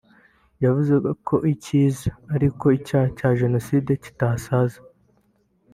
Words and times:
yavuze 0.63 0.93
ko 1.27 1.35
ikiza 1.53 2.07
ari 2.33 2.45
uko 2.51 2.65
icyaha 2.77 3.07
cya 3.17 3.29
jenoside 3.41 3.91
kidasaza 4.03 4.79